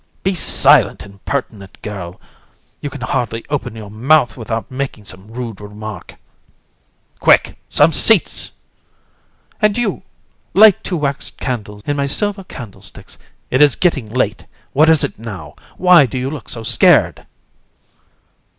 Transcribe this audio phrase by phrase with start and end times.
[0.01, 0.19] COUN.
[0.23, 2.19] Be silent, impertinent girl!
[2.79, 6.07] You can hardly open your month without making some rude remark.
[6.07, 10.01] (To CRIQUET) Quick, some seats; (to ANDRÉE) and you,
[10.55, 13.19] light two wax candles in my silver candlesticks;
[13.51, 14.45] it is getting late.
[14.73, 15.55] What is it now?
[15.77, 17.19] why do you look so scared?
[17.19, 17.27] AND.